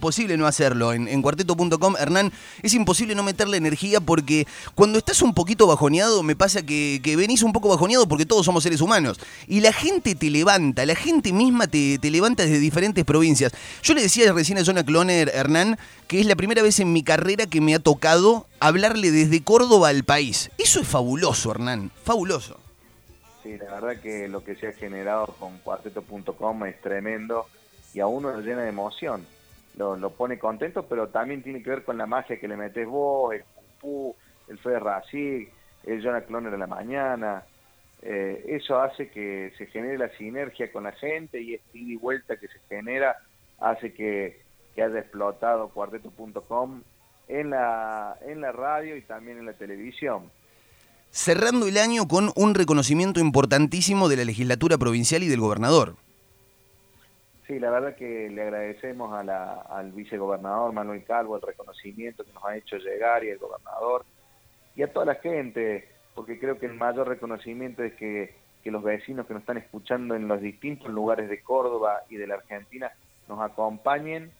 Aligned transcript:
imposible 0.00 0.36
no 0.36 0.46
hacerlo. 0.46 0.92
En, 0.92 1.22
cuarteto.com, 1.22 1.96
Hernán, 1.98 2.30
es 2.62 2.72
imposible 2.72 3.16
no 3.16 3.24
meterle 3.24 3.56
energía 3.56 4.00
porque 4.00 4.46
cuando 4.76 4.96
estás 4.96 5.22
un 5.22 5.34
poquito 5.34 5.66
bajoneado, 5.66 6.22
me 6.22 6.36
pasa 6.36 6.62
que, 6.62 7.00
que 7.02 7.16
venís 7.16 7.42
un 7.42 7.52
poco 7.52 7.68
bajoneado 7.68 8.06
porque 8.06 8.24
todos 8.24 8.46
somos 8.46 8.62
seres 8.62 8.80
humanos. 8.80 9.18
Y 9.48 9.60
la 9.60 9.72
gente 9.72 10.14
te 10.14 10.30
levanta, 10.30 10.86
la 10.86 10.94
gente 10.94 11.32
misma 11.32 11.66
te, 11.66 11.98
te 11.98 12.12
levanta 12.12 12.44
desde 12.44 12.60
diferentes 12.60 13.04
provincias. 13.04 13.50
Yo 13.82 13.92
le 13.92 14.02
decía 14.02 14.32
recién 14.32 14.56
a 14.58 14.64
Jonah 14.64 14.84
Cloner, 14.84 15.32
Hernán, 15.34 15.76
que 16.06 16.20
es 16.20 16.26
la 16.26 16.36
primera 16.36 16.62
vez 16.62 16.78
en 16.78 16.92
mi 16.92 17.02
carrera 17.02 17.46
que 17.46 17.60
me 17.60 17.74
ha 17.74 17.80
tocado 17.80 18.46
hablarle 18.60 19.10
desde 19.10 19.42
Córdoba 19.42 19.88
al 19.88 20.04
país. 20.04 20.52
Eso 20.58 20.78
es 20.78 20.86
fabuloso, 20.86 21.50
Hernán, 21.50 21.90
fabuloso. 22.04 22.60
Sí, 23.42 23.58
la 23.58 23.80
verdad 23.80 24.00
que 24.00 24.28
lo 24.28 24.44
que 24.44 24.54
se 24.54 24.68
ha 24.68 24.72
generado 24.74 25.34
con 25.40 25.58
cuarteto.com 25.58 26.66
es 26.66 26.80
tremendo 26.80 27.46
y 27.92 27.98
a 27.98 28.06
uno 28.06 28.30
lo 28.30 28.40
llena 28.42 28.62
de 28.62 28.68
emoción 28.68 29.26
lo, 29.78 30.10
pone 30.10 30.38
contento, 30.38 30.86
pero 30.86 31.08
también 31.08 31.42
tiene 31.42 31.62
que 31.62 31.70
ver 31.70 31.84
con 31.84 31.96
la 31.98 32.06
magia 32.06 32.38
que 32.38 32.48
le 32.48 32.56
metes 32.56 32.86
vos, 32.86 33.34
el 33.34 33.44
Pupú, 33.54 34.16
el 34.48 34.58
Fede 34.58 34.80
Racing, 34.80 35.46
el 35.84 36.02
Jonah 36.02 36.22
Cloner 36.22 36.50
de 36.50 36.58
la 36.58 36.66
mañana. 36.66 37.44
Eh, 38.02 38.44
eso 38.48 38.80
hace 38.80 39.10
que 39.10 39.52
se 39.58 39.66
genere 39.66 39.98
la 39.98 40.08
sinergia 40.16 40.70
con 40.70 40.84
la 40.84 40.92
gente 40.92 41.40
y 41.40 41.54
este 41.54 41.78
ida 41.78 41.92
y 41.92 41.96
vuelta 41.96 42.36
que 42.36 42.48
se 42.48 42.58
genera 42.68 43.16
hace 43.58 43.92
que, 43.92 44.40
que 44.74 44.82
haya 44.82 45.00
explotado 45.00 45.68
cuarteto.com 45.70 46.82
en 47.28 47.50
la, 47.50 48.16
en 48.26 48.40
la 48.40 48.52
radio 48.52 48.96
y 48.96 49.02
también 49.02 49.38
en 49.38 49.46
la 49.46 49.52
televisión. 49.52 50.30
Cerrando 51.10 51.66
el 51.66 51.78
año 51.78 52.06
con 52.06 52.32
un 52.36 52.54
reconocimiento 52.54 53.20
importantísimo 53.20 54.08
de 54.08 54.16
la 54.16 54.24
legislatura 54.24 54.78
provincial 54.78 55.22
y 55.22 55.28
del 55.28 55.40
gobernador. 55.40 55.96
Sí, 57.48 57.58
la 57.58 57.70
verdad 57.70 57.96
que 57.96 58.28
le 58.28 58.42
agradecemos 58.42 59.10
a 59.14 59.24
la, 59.24 59.62
al 59.62 59.92
vicegobernador 59.92 60.70
Manuel 60.74 61.02
Calvo 61.04 61.36
el 61.36 61.40
reconocimiento 61.40 62.22
que 62.22 62.32
nos 62.34 62.44
ha 62.44 62.54
hecho 62.54 62.76
llegar 62.76 63.24
y 63.24 63.30
el 63.30 63.38
gobernador 63.38 64.04
y 64.76 64.82
a 64.82 64.92
toda 64.92 65.06
la 65.06 65.14
gente, 65.14 65.88
porque 66.14 66.38
creo 66.38 66.58
que 66.58 66.66
el 66.66 66.74
mayor 66.74 67.08
reconocimiento 67.08 67.82
es 67.82 67.94
que, 67.94 68.34
que 68.62 68.70
los 68.70 68.82
vecinos 68.82 69.26
que 69.26 69.32
nos 69.32 69.40
están 69.40 69.56
escuchando 69.56 70.14
en 70.14 70.28
los 70.28 70.42
distintos 70.42 70.90
lugares 70.90 71.30
de 71.30 71.42
Córdoba 71.42 72.02
y 72.10 72.16
de 72.16 72.26
la 72.26 72.34
Argentina 72.34 72.92
nos 73.28 73.40
acompañen 73.40 74.30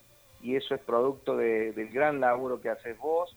y 0.42 0.56
eso 0.56 0.75
es 0.75 0.81
producto 0.83 1.34
de, 1.34 1.73
del 1.73 1.89
gran 1.89 2.20
laburo 2.20 2.61
que 2.61 2.69
haces 2.69 2.98
vos 2.98 3.34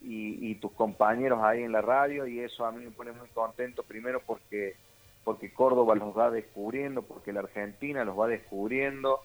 y, 0.00 0.50
y 0.50 0.54
tus 0.54 0.72
compañeros 0.72 1.40
ahí 1.42 1.62
en 1.62 1.72
la 1.72 1.82
radio 1.82 2.26
y 2.26 2.40
eso 2.40 2.64
a 2.64 2.72
mí 2.72 2.82
me 2.82 2.90
pone 2.90 3.12
muy 3.12 3.28
contento 3.28 3.82
primero 3.82 4.22
porque 4.24 4.76
porque 5.30 5.52
Córdoba 5.52 5.94
los 5.94 6.18
va 6.18 6.28
descubriendo, 6.28 7.02
porque 7.02 7.32
la 7.32 7.38
Argentina 7.38 8.04
los 8.04 8.18
va 8.18 8.26
descubriendo 8.26 9.20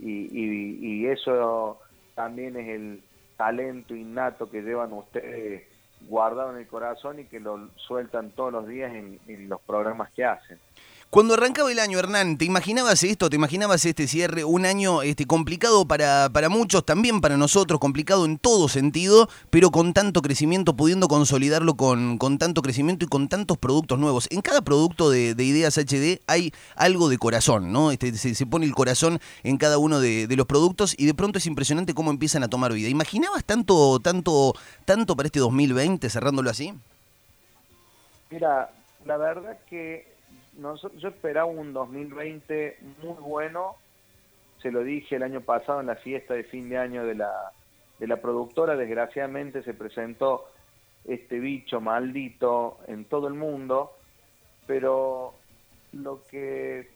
y, 0.00 1.06
eso 1.06 1.78
también 2.16 2.56
es 2.56 2.68
el 2.70 3.04
talento 3.36 3.94
innato 3.94 4.50
que 4.50 4.62
llevan 4.62 4.92
ustedes 4.92 5.62
guardado 6.08 6.50
en 6.50 6.58
el 6.58 6.66
corazón 6.66 7.20
y 7.20 7.26
que 7.26 7.38
lo 7.38 7.68
sueltan 7.76 8.32
todos 8.32 8.52
los 8.52 8.66
días 8.66 8.92
en 8.92 9.48
los 9.48 9.60
programas 9.60 10.10
que 10.10 10.24
hacen. 10.24 10.58
Cuando 11.14 11.34
arrancaba 11.34 11.70
el 11.70 11.78
año, 11.78 12.00
Hernán, 12.00 12.38
¿te 12.38 12.44
imaginabas 12.44 13.04
esto? 13.04 13.30
¿Te 13.30 13.36
imaginabas 13.36 13.86
este 13.86 14.08
cierre? 14.08 14.42
Un 14.42 14.66
año 14.66 15.02
este, 15.02 15.26
complicado 15.26 15.86
para, 15.86 16.28
para 16.28 16.48
muchos, 16.48 16.84
también 16.84 17.20
para 17.20 17.36
nosotros, 17.36 17.78
complicado 17.78 18.24
en 18.24 18.36
todo 18.36 18.66
sentido, 18.66 19.28
pero 19.48 19.70
con 19.70 19.92
tanto 19.92 20.22
crecimiento, 20.22 20.74
pudiendo 20.74 21.06
consolidarlo 21.06 21.76
con, 21.76 22.18
con 22.18 22.38
tanto 22.38 22.62
crecimiento 22.62 23.04
y 23.04 23.08
con 23.08 23.28
tantos 23.28 23.58
productos 23.58 23.96
nuevos. 23.96 24.26
En 24.32 24.40
cada 24.40 24.62
producto 24.62 25.08
de, 25.08 25.36
de 25.36 25.44
Ideas 25.44 25.78
HD 25.78 26.20
hay 26.26 26.52
algo 26.74 27.08
de 27.08 27.16
corazón, 27.16 27.70
¿no? 27.70 27.92
Este, 27.92 28.12
se, 28.18 28.34
se, 28.34 28.44
pone 28.44 28.66
el 28.66 28.74
corazón 28.74 29.20
en 29.44 29.56
cada 29.56 29.78
uno 29.78 30.00
de, 30.00 30.26
de, 30.26 30.34
los 30.34 30.46
productos 30.46 30.96
y 30.98 31.06
de 31.06 31.14
pronto 31.14 31.38
es 31.38 31.46
impresionante 31.46 31.94
cómo 31.94 32.10
empiezan 32.10 32.42
a 32.42 32.48
tomar 32.48 32.72
vida. 32.72 32.88
¿Imaginabas 32.88 33.44
tanto, 33.44 34.00
tanto, 34.00 34.54
tanto 34.84 35.14
para 35.14 35.28
este 35.28 35.38
2020, 35.38 36.10
cerrándolo 36.10 36.50
así? 36.50 36.74
Mira, 38.32 38.68
la 39.06 39.16
verdad 39.16 39.56
que 39.70 40.13
nosotros, 40.58 41.00
yo 41.00 41.08
esperaba 41.08 41.46
un 41.46 41.72
2020 41.72 42.78
muy 43.02 43.16
bueno, 43.20 43.76
se 44.60 44.70
lo 44.70 44.82
dije 44.82 45.16
el 45.16 45.22
año 45.22 45.40
pasado 45.40 45.80
en 45.80 45.86
la 45.86 45.96
fiesta 45.96 46.34
de 46.34 46.44
fin 46.44 46.68
de 46.68 46.78
año 46.78 47.04
de 47.04 47.14
la, 47.14 47.52
de 47.98 48.06
la 48.06 48.20
productora, 48.20 48.76
desgraciadamente 48.76 49.62
se 49.62 49.74
presentó 49.74 50.46
este 51.04 51.38
bicho 51.38 51.80
maldito 51.80 52.78
en 52.86 53.04
todo 53.04 53.28
el 53.28 53.34
mundo, 53.34 53.92
pero 54.66 55.34
lo 55.92 56.24
que 56.24 56.88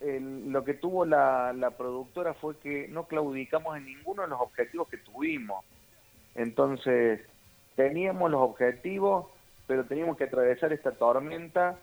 el, 0.00 0.50
lo 0.50 0.64
que 0.64 0.74
tuvo 0.74 1.04
la, 1.04 1.52
la 1.52 1.70
productora 1.70 2.34
fue 2.34 2.58
que 2.58 2.88
no 2.88 3.06
claudicamos 3.06 3.76
en 3.76 3.86
ninguno 3.86 4.22
de 4.22 4.28
los 4.28 4.40
objetivos 4.40 4.88
que 4.88 4.98
tuvimos. 4.98 5.64
Entonces, 6.34 7.20
teníamos 7.76 8.30
los 8.30 8.40
objetivos, 8.40 9.26
pero 9.66 9.84
teníamos 9.84 10.16
que 10.16 10.24
atravesar 10.24 10.72
esta 10.72 10.92
tormenta 10.92 11.78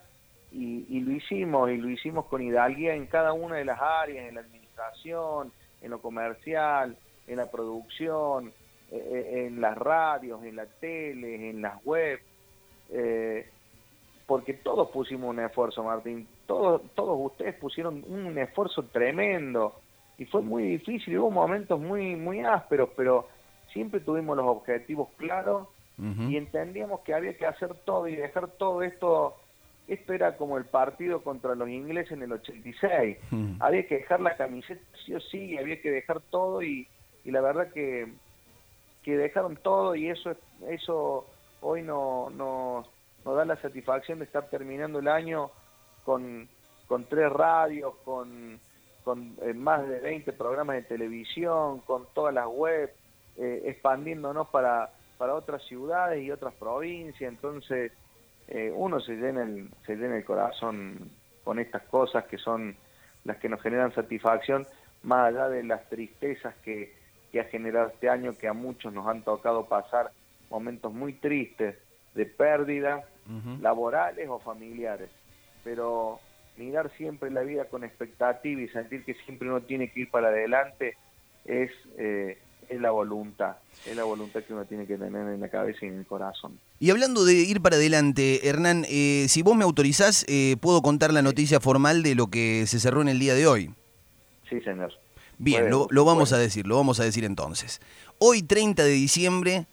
y, 0.51 0.85
y, 0.89 1.01
lo 1.01 1.11
hicimos, 1.11 1.69
y 1.69 1.77
lo 1.77 1.89
hicimos 1.89 2.25
con 2.25 2.41
hidalguía 2.41 2.95
en 2.95 3.05
cada 3.07 3.33
una 3.33 3.55
de 3.55 3.65
las 3.65 3.79
áreas, 3.79 4.27
en 4.27 4.35
la 4.35 4.41
administración, 4.41 5.51
en 5.81 5.91
lo 5.91 6.01
comercial, 6.01 6.97
en 7.27 7.37
la 7.37 7.49
producción, 7.49 8.51
eh, 8.91 9.45
en 9.47 9.61
las 9.61 9.77
radios, 9.77 10.43
en 10.43 10.55
la 10.55 10.65
tele, 10.65 11.49
en 11.51 11.61
las 11.61 11.83
web, 11.85 12.19
eh, 12.89 13.47
porque 14.25 14.53
todos 14.55 14.89
pusimos 14.89 15.29
un 15.29 15.39
esfuerzo, 15.39 15.83
Martín, 15.83 16.27
todos, 16.47 16.81
todos 16.95 17.17
ustedes 17.31 17.55
pusieron 17.55 18.03
un 18.07 18.37
esfuerzo 18.37 18.83
tremendo, 18.85 19.75
y 20.17 20.25
fue 20.25 20.41
muy 20.41 20.63
difícil, 20.63 21.19
hubo 21.19 21.31
momentos 21.31 21.79
muy, 21.79 22.15
muy 22.15 22.39
ásperos, 22.41 22.89
pero 22.97 23.27
siempre 23.71 23.99
tuvimos 23.99 24.35
los 24.35 24.47
objetivos 24.47 25.09
claros, 25.17 25.67
uh 25.99 26.01
-huh. 26.01 26.31
y 26.31 26.37
entendíamos 26.37 27.01
que 27.01 27.13
había 27.13 27.37
que 27.37 27.45
hacer 27.45 27.73
todo 27.85 28.07
y 28.07 28.15
dejar 28.15 28.49
todo 28.49 28.81
esto 28.81 29.35
esto 29.89 30.13
era 30.13 30.37
como 30.37 30.57
el 30.57 30.65
partido 30.65 31.21
contra 31.23 31.55
los 31.55 31.67
ingleses 31.69 32.13
en 32.13 32.23
el 32.23 32.31
86. 32.33 33.17
Mm. 33.31 33.53
Había 33.59 33.87
que 33.87 33.95
dejar 33.95 34.21
la 34.21 34.37
camiseta 34.37 34.81
sí 35.05 35.13
o 35.15 35.19
sí, 35.19 35.57
había 35.57 35.81
que 35.81 35.91
dejar 35.91 36.21
todo 36.29 36.61
y, 36.61 36.87
y 37.25 37.31
la 37.31 37.41
verdad 37.41 37.71
que, 37.73 38.13
que 39.03 39.17
dejaron 39.17 39.57
todo 39.57 39.95
y 39.95 40.09
eso 40.09 40.35
eso 40.67 41.25
hoy 41.61 41.81
no, 41.81 42.29
no, 42.29 42.85
nos 43.25 43.35
da 43.35 43.45
la 43.45 43.55
satisfacción 43.61 44.19
de 44.19 44.25
estar 44.25 44.49
terminando 44.49 44.99
el 44.99 45.07
año 45.07 45.51
con, 46.03 46.47
con 46.87 47.05
tres 47.05 47.31
radios, 47.31 47.95
con, 48.03 48.59
con 49.03 49.35
eh, 49.41 49.53
más 49.53 49.87
de 49.87 49.99
20 49.99 50.33
programas 50.33 50.77
de 50.77 50.83
televisión, 50.83 51.79
con 51.81 52.07
todas 52.13 52.33
las 52.33 52.47
webs, 52.47 52.93
eh, 53.37 53.63
expandiéndonos 53.65 54.47
para, 54.49 54.91
para 55.17 55.35
otras 55.35 55.63
ciudades 55.63 56.23
y 56.23 56.31
otras 56.31 56.53
provincias. 56.55 57.31
Entonces, 57.31 57.91
eh, 58.49 58.71
uno 58.75 58.99
se 58.99 59.15
llena, 59.15 59.43
el, 59.43 59.69
se 59.85 59.95
llena 59.95 60.17
el 60.17 60.25
corazón 60.25 61.09
con 61.43 61.59
estas 61.59 61.83
cosas 61.83 62.25
que 62.25 62.37
son 62.37 62.75
las 63.23 63.37
que 63.37 63.49
nos 63.49 63.61
generan 63.61 63.93
satisfacción, 63.93 64.65
más 65.03 65.27
allá 65.27 65.49
de 65.49 65.63
las 65.63 65.87
tristezas 65.89 66.55
que, 66.63 66.93
que 67.31 67.39
ha 67.39 67.45
generado 67.45 67.89
este 67.89 68.09
año, 68.09 68.35
que 68.37 68.47
a 68.47 68.53
muchos 68.53 68.93
nos 68.93 69.07
han 69.07 69.23
tocado 69.23 69.67
pasar 69.67 70.11
momentos 70.49 70.93
muy 70.93 71.13
tristes 71.13 71.75
de 72.15 72.25
pérdida, 72.25 73.03
uh 73.27 73.31
-huh. 73.31 73.61
laborales 73.61 74.27
o 74.27 74.39
familiares. 74.39 75.09
Pero 75.63 76.19
mirar 76.57 76.91
siempre 76.97 77.29
la 77.29 77.41
vida 77.41 77.65
con 77.65 77.83
expectativa 77.83 78.61
y 78.61 78.67
sentir 78.69 79.05
que 79.05 79.13
siempre 79.25 79.47
uno 79.47 79.61
tiene 79.61 79.89
que 79.91 80.01
ir 80.01 80.11
para 80.11 80.27
adelante 80.29 80.97
es, 81.45 81.71
eh, 81.97 82.37
es 82.69 82.79
la 82.79 82.91
voluntad, 82.91 83.57
es 83.85 83.95
la 83.95 84.03
voluntad 84.03 84.41
que 84.43 84.53
uno 84.53 84.65
tiene 84.65 84.85
que 84.85 84.97
tener 84.97 85.27
en 85.27 85.41
la 85.41 85.49
cabeza 85.49 85.79
y 85.81 85.87
en 85.87 85.99
el 85.99 86.05
corazón. 86.05 86.59
Y 86.79 86.91
hablando 86.91 87.25
de 87.25 87.33
ir 87.33 87.61
para 87.61 87.75
adelante, 87.75 88.47
Hernán, 88.47 88.85
eh, 88.87 89.25
si 89.27 89.41
vos 89.41 89.55
me 89.55 89.63
autorizás, 89.63 90.25
eh, 90.27 90.55
puedo 90.61 90.81
contar 90.81 91.11
la 91.11 91.21
noticia 91.21 91.59
formal 91.59 92.03
de 92.03 92.15
lo 92.15 92.27
que 92.27 92.65
se 92.67 92.79
cerró 92.79 93.01
en 93.01 93.09
el 93.09 93.19
día 93.19 93.33
de 93.33 93.47
hoy. 93.47 93.73
Sí, 94.49 94.61
señor. 94.61 94.93
Bien, 95.37 95.63
bueno, 95.63 95.77
lo, 95.79 95.87
lo, 95.89 96.05
vamos 96.05 96.29
bueno. 96.29 96.41
a 96.41 96.43
decir, 96.43 96.67
lo 96.67 96.75
vamos 96.75 96.99
a 96.99 97.03
decir 97.03 97.25
entonces. 97.25 97.81
Hoy, 98.17 98.43
30 98.43 98.83
de 98.83 98.91
diciembre, 98.91 99.67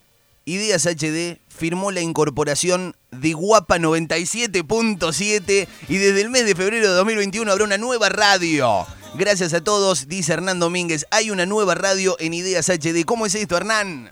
Ideas 0.49 0.87
HD 0.87 1.41
firmó 1.49 1.91
la 1.91 2.01
incorporación 2.03 2.95
de 3.11 3.33
Guapa 3.33 3.79
97.7 3.79 5.67
y 5.89 5.97
desde 5.97 6.21
el 6.21 6.31
mes 6.31 6.47
de 6.47 6.55
febrero 6.55 6.89
de 6.89 6.95
2021 6.95 7.51
habrá 7.51 7.65
una 7.65 7.79
nueva 7.79 8.11
radio. 8.11 8.87
Gracias 9.19 9.55
a 9.55 9.65
todos, 9.65 10.09
dice 10.09 10.35
Hernán 10.35 10.61
Domínguez. 10.61 11.07
Hay 11.11 11.31
una 11.31 11.47
nueva 11.47 11.75
radio 11.75 12.17
en 12.19 12.35
Ideas 12.35 12.69
HD. 12.69 13.07
¿Cómo 13.07 13.25
es 13.25 13.35
esto, 13.35 13.57
Hernán? 13.57 14.11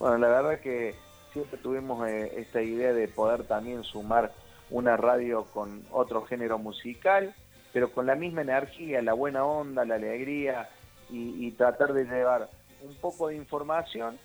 Bueno, 0.00 0.18
la 0.18 0.26
verdad 0.26 0.58
que 0.58 0.96
siempre 1.32 1.58
tuvimos 1.58 2.08
eh, 2.08 2.32
esta 2.38 2.60
idea 2.60 2.92
de 2.92 3.06
poder 3.06 3.44
también 3.44 3.84
sumar 3.84 4.32
una 4.70 4.96
radio 4.96 5.44
con 5.44 5.84
otro 5.92 6.22
género 6.26 6.58
musical, 6.58 7.36
pero 7.72 7.92
con 7.92 8.06
la 8.06 8.16
misma 8.16 8.42
energía, 8.42 9.00
la 9.00 9.12
buena 9.12 9.44
onda, 9.44 9.84
la 9.84 9.94
alegría 9.94 10.68
y, 11.08 11.52
tratar 11.52 11.92
de 11.92 12.02
llevar 12.02 12.50
un 12.82 12.96
poco 12.96 13.28
de 13.28 13.36
información 13.36 14.18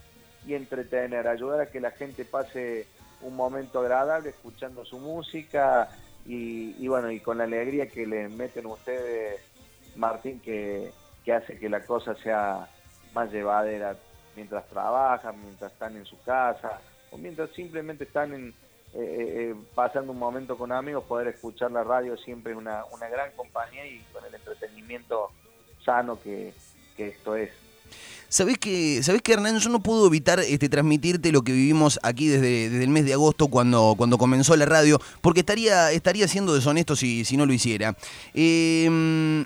y 0.47 0.55
entretener, 0.55 1.27
ayudar 1.27 1.61
a 1.61 1.65
que 1.67 1.79
la 1.79 1.91
gente 1.91 2.25
pase 2.25 2.87
un 3.21 3.35
momento 3.35 3.81
agradable 3.81 4.29
escuchando 4.29 4.83
su 4.83 4.97
música 4.97 5.89
y, 6.25 6.75
y 6.83 6.87
bueno, 6.87 7.11
y 7.11 7.19
con 7.19 7.37
la 7.37 7.43
alegría 7.43 7.87
que 7.87 8.07
le 8.07 8.29
meten 8.29 8.65
ustedes, 8.65 9.41
Martín, 9.95 10.39
que, 10.39 10.91
que 11.25 11.33
hace 11.33 11.57
que 11.57 11.69
la 11.69 11.85
cosa 11.85 12.15
sea 12.15 12.69
más 13.13 13.31
llevadera 13.31 13.95
mientras 14.35 14.67
trabajan, 14.67 15.41
mientras 15.41 15.71
están 15.71 15.97
en 15.97 16.05
su 16.05 16.21
casa 16.23 16.79
o 17.11 17.17
mientras 17.17 17.49
simplemente 17.51 18.03
están 18.05 18.33
en, 18.33 18.53
eh, 18.93 19.53
pasando 19.75 20.11
un 20.11 20.19
momento 20.19 20.57
con 20.57 20.71
amigos, 20.71 21.03
poder 21.03 21.27
escuchar 21.27 21.71
la 21.71 21.83
radio 21.83 22.17
siempre 22.17 22.53
es 22.53 22.57
una, 22.57 22.85
una 22.85 23.07
gran 23.07 23.31
compañía 23.35 23.85
y 23.85 23.99
con 24.13 24.25
el 24.25 24.33
entretenimiento 24.33 25.29
sano 25.83 26.19
que, 26.21 26.53
que 26.95 27.09
esto 27.09 27.35
es. 27.35 27.51
¿Sabés 28.29 28.59
que, 28.59 29.01
¿Sabés 29.01 29.23
que 29.23 29.33
Hernán? 29.33 29.57
Yo 29.57 29.69
no 29.69 29.79
puedo 29.79 30.05
evitar 30.05 30.39
este, 30.39 30.69
transmitirte 30.69 31.31
lo 31.31 31.41
que 31.41 31.51
vivimos 31.51 31.99
aquí 32.03 32.27
desde, 32.27 32.69
desde 32.69 32.83
el 32.83 32.89
mes 32.89 33.05
de 33.05 33.13
agosto 33.13 33.47
cuando, 33.47 33.95
cuando 33.97 34.19
comenzó 34.19 34.55
la 34.55 34.65
radio, 34.65 35.01
porque 35.21 35.39
estaría, 35.39 35.91
estaría 35.91 36.27
siendo 36.27 36.53
deshonesto 36.53 36.95
si, 36.95 37.25
si 37.25 37.37
no 37.37 37.47
lo 37.47 37.53
hiciera. 37.53 37.95
Eh, 38.35 39.45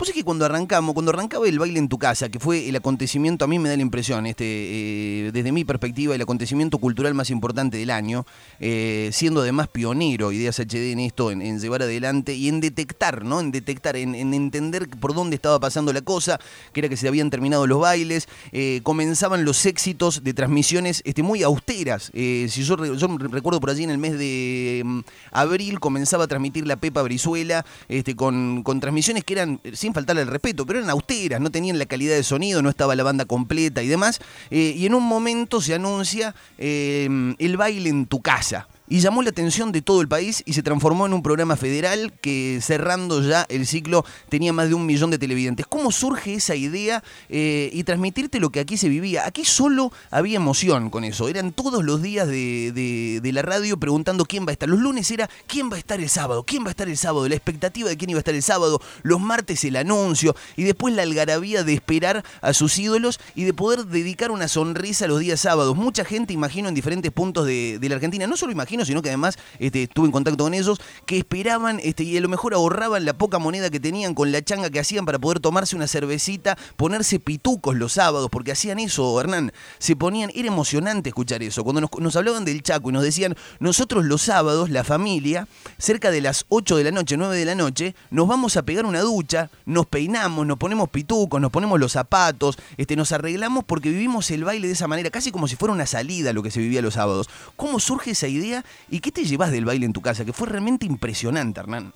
pues 0.00 0.08
es 0.08 0.16
que 0.16 0.24
cuando 0.24 0.46
arrancamos, 0.46 0.94
cuando 0.94 1.12
arrancaba 1.12 1.46
el 1.46 1.58
baile 1.58 1.78
en 1.78 1.86
tu 1.86 1.98
casa, 1.98 2.30
que 2.30 2.40
fue 2.40 2.66
el 2.70 2.74
acontecimiento, 2.74 3.44
a 3.44 3.48
mí 3.48 3.58
me 3.58 3.68
da 3.68 3.76
la 3.76 3.82
impresión, 3.82 4.24
este, 4.24 4.46
eh, 4.46 5.30
desde 5.30 5.52
mi 5.52 5.66
perspectiva, 5.66 6.14
el 6.14 6.22
acontecimiento 6.22 6.78
cultural 6.78 7.12
más 7.12 7.28
importante 7.28 7.76
del 7.76 7.90
año, 7.90 8.24
eh, 8.60 9.10
siendo 9.12 9.42
además 9.42 9.68
pionero 9.68 10.32
Ideas 10.32 10.58
HD 10.58 10.92
en 10.92 11.00
esto, 11.00 11.30
en, 11.30 11.60
llevar 11.60 11.82
adelante 11.82 12.34
y 12.34 12.48
en 12.48 12.60
detectar, 12.60 13.26
¿no? 13.26 13.40
En 13.40 13.50
detectar, 13.50 13.94
en, 13.94 14.14
entender 14.14 14.88
por 14.88 15.12
dónde 15.12 15.36
estaba 15.36 15.60
pasando 15.60 15.92
la 15.92 16.00
cosa, 16.00 16.40
que 16.72 16.80
era 16.80 16.88
que 16.88 16.96
se 16.96 17.06
habían 17.06 17.28
terminado 17.28 17.66
los 17.66 17.78
bailes, 17.78 18.26
eh, 18.52 18.80
comenzaban 18.82 19.44
los 19.44 19.66
éxitos 19.66 20.24
de 20.24 20.32
transmisiones 20.32 21.02
este, 21.04 21.22
muy 21.22 21.42
austeras. 21.42 22.10
si 22.14 22.48
yo, 22.48 22.76
recuerdo 22.76 23.60
por 23.60 23.68
allí 23.68 23.84
en 23.84 23.90
el 23.90 23.98
mes 23.98 24.18
de 24.18 24.80
mm, 24.82 25.00
abril 25.32 25.78
comenzaba 25.78 26.24
a 26.24 26.26
transmitir 26.26 26.66
la 26.66 26.76
Pepa 26.76 27.02
Brizuela, 27.02 27.66
este, 27.90 28.16
con, 28.16 28.62
con 28.62 28.80
transmisiones 28.80 29.24
que 29.24 29.34
eran 29.34 29.60
faltarle 29.94 30.22
el 30.22 30.28
respeto, 30.28 30.66
pero 30.66 30.78
eran 30.78 30.90
austeras, 30.90 31.40
no 31.40 31.50
tenían 31.50 31.78
la 31.78 31.86
calidad 31.86 32.14
de 32.14 32.22
sonido, 32.22 32.62
no 32.62 32.70
estaba 32.70 32.94
la 32.96 33.02
banda 33.02 33.24
completa 33.24 33.82
y 33.82 33.88
demás. 33.88 34.20
Eh, 34.50 34.74
y 34.76 34.86
en 34.86 34.94
un 34.94 35.04
momento 35.04 35.60
se 35.60 35.74
anuncia 35.74 36.34
eh, 36.58 37.08
el 37.38 37.56
baile 37.56 37.90
en 37.90 38.06
tu 38.06 38.20
casa 38.20 38.68
y 38.90 38.98
llamó 39.00 39.22
la 39.22 39.30
atención 39.30 39.70
de 39.70 39.82
todo 39.82 40.02
el 40.02 40.08
país 40.08 40.42
y 40.44 40.52
se 40.52 40.64
transformó 40.64 41.06
en 41.06 41.14
un 41.14 41.22
programa 41.22 41.56
federal 41.56 42.12
que 42.20 42.58
cerrando 42.60 43.22
ya 43.22 43.46
el 43.48 43.66
ciclo 43.66 44.04
tenía 44.28 44.52
más 44.52 44.68
de 44.68 44.74
un 44.74 44.84
millón 44.84 45.10
de 45.10 45.18
televidentes. 45.18 45.64
¿Cómo 45.66 45.92
surge 45.92 46.34
esa 46.34 46.56
idea 46.56 47.02
eh, 47.28 47.70
y 47.72 47.84
transmitirte 47.84 48.40
lo 48.40 48.50
que 48.50 48.58
aquí 48.58 48.76
se 48.76 48.88
vivía? 48.88 49.26
Aquí 49.26 49.44
solo 49.44 49.92
había 50.10 50.36
emoción 50.36 50.90
con 50.90 51.04
eso, 51.04 51.28
eran 51.28 51.52
todos 51.52 51.84
los 51.84 52.02
días 52.02 52.26
de, 52.26 53.20
la 53.32 53.42
radio 53.42 53.78
preguntando 53.78 54.24
quién 54.24 54.44
va 54.44 54.50
a 54.50 54.52
estar. 54.52 54.68
Los 54.68 54.80
lunes 54.80 55.08
era 55.12 55.30
quién 55.46 55.70
va 55.70 55.76
a 55.76 55.78
estar 55.78 56.00
el 56.00 56.08
sábado, 56.08 56.42
quién 56.42 56.64
va 56.64 56.68
a 56.68 56.70
estar 56.70 56.88
el 56.88 56.96
sábado, 56.96 57.28
la 57.28 57.36
expectativa 57.36 57.88
de 57.88 57.96
quién 57.96 58.10
iba 58.10 58.18
a 58.18 58.22
estar 58.22 58.34
el 58.34 58.42
sábado, 58.42 58.80
los 59.04 59.20
martes 59.20 59.64
el 59.64 59.76
anuncio 59.76 60.34
y 60.56 60.64
después 60.64 60.92
la 60.94 61.02
algarabía 61.02 61.62
de 61.62 61.74
esperar 61.74 62.24
a 62.40 62.52
sus 62.52 62.76
ídolos 62.76 63.20
y 63.36 63.44
de 63.44 63.54
poder 63.54 63.86
dedicar 63.86 64.32
una 64.32 64.48
sonrisa 64.48 65.06
los 65.06 65.20
días 65.20 65.40
sábados. 65.40 65.76
Mucha 65.76 66.04
gente, 66.04 66.32
imagino, 66.32 66.68
en 66.68 66.74
diferentes 66.74 67.12
puntos 67.12 67.46
de, 67.46 67.78
de 67.78 67.88
la 67.88 67.94
Argentina, 67.94 68.26
no 68.26 68.36
solo 68.36 68.50
imagino, 68.50 68.79
sino 68.84 69.02
que 69.02 69.08
además 69.08 69.38
este, 69.58 69.84
estuve 69.84 70.06
en 70.06 70.12
contacto 70.12 70.44
con 70.44 70.54
ellos, 70.54 70.80
que 71.06 71.18
esperaban 71.18 71.80
este, 71.82 72.04
y 72.04 72.16
a 72.16 72.20
lo 72.20 72.28
mejor 72.28 72.54
ahorraban 72.54 73.04
la 73.04 73.14
poca 73.14 73.38
moneda 73.38 73.70
que 73.70 73.80
tenían 73.80 74.14
con 74.14 74.32
la 74.32 74.42
changa 74.42 74.70
que 74.70 74.80
hacían 74.80 75.04
para 75.04 75.18
poder 75.18 75.40
tomarse 75.40 75.76
una 75.76 75.86
cervecita, 75.86 76.56
ponerse 76.76 77.18
pitucos 77.18 77.76
los 77.76 77.92
sábados, 77.92 78.28
porque 78.30 78.52
hacían 78.52 78.78
eso, 78.78 79.20
Hernán, 79.20 79.52
se 79.78 79.96
ponían, 79.96 80.30
era 80.34 80.48
emocionante 80.48 81.10
escuchar 81.10 81.42
eso, 81.42 81.64
cuando 81.64 81.88
nos, 81.98 82.16
hablaban 82.16 82.44
del 82.44 82.62
Chaco 82.62 82.90
y 82.90 82.92
nos 82.92 83.02
decían, 83.02 83.36
nosotros 83.58 84.04
los 84.04 84.22
sábados, 84.22 84.70
la 84.70 84.84
familia, 84.84 85.46
cerca 85.78 86.10
de 86.10 86.20
las 86.20 86.46
8 86.48 86.76
de 86.76 86.84
la 86.84 86.90
noche, 86.90 87.16
9 87.16 87.36
de 87.36 87.44
la 87.44 87.54
noche, 87.54 87.94
nos 88.10 88.28
vamos 88.28 88.56
a 88.56 88.62
pegar 88.62 88.86
una 88.86 89.00
ducha, 89.00 89.50
nos 89.66 89.86
peinamos, 89.86 90.46
nos 90.46 90.58
ponemos 90.58 90.88
pitucos, 90.88 91.40
nos 91.40 91.50
ponemos 91.50 91.78
los 91.78 91.92
zapatos, 91.92 92.58
este, 92.76 92.96
nos 92.96 93.12
arreglamos 93.12 93.64
porque 93.64 93.90
vivimos 93.90 94.30
el 94.30 94.44
baile 94.44 94.66
de 94.66 94.72
esa 94.72 94.88
manera, 94.88 95.10
casi 95.10 95.30
como 95.30 95.48
si 95.48 95.56
fuera 95.56 95.72
una 95.72 95.86
salida 95.86 96.32
lo 96.32 96.42
que 96.42 96.50
se 96.50 96.60
vivía 96.60 96.82
los 96.82 96.94
sábados. 96.94 97.28
¿Cómo 97.56 97.80
surge 97.80 98.12
esa 98.12 98.28
idea 98.28 98.64
¿Y 98.88 99.00
qué 99.00 99.12
te 99.12 99.24
llevas 99.24 99.52
del 99.52 99.64
baile 99.64 99.86
en 99.86 99.92
tu 99.92 100.00
casa? 100.00 100.24
Que 100.24 100.32
fue 100.32 100.48
realmente 100.48 100.86
impresionante, 100.86 101.60
Hernán. 101.60 101.92